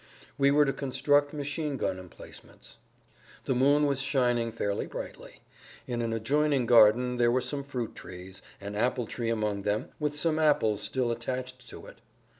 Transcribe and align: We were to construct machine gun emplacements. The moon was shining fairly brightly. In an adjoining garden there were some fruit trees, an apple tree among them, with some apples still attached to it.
We 0.35 0.49
were 0.49 0.65
to 0.65 0.73
construct 0.73 1.31
machine 1.31 1.77
gun 1.77 1.99
emplacements. 1.99 2.77
The 3.45 3.53
moon 3.53 3.85
was 3.85 4.01
shining 4.01 4.51
fairly 4.51 4.87
brightly. 4.87 5.41
In 5.85 6.01
an 6.01 6.11
adjoining 6.11 6.65
garden 6.65 7.17
there 7.17 7.29
were 7.31 7.39
some 7.39 7.63
fruit 7.63 7.93
trees, 7.93 8.41
an 8.59 8.73
apple 8.73 9.05
tree 9.05 9.29
among 9.29 9.61
them, 9.61 9.89
with 9.99 10.17
some 10.17 10.39
apples 10.39 10.81
still 10.81 11.11
attached 11.11 11.69
to 11.69 11.85
it. 11.85 11.97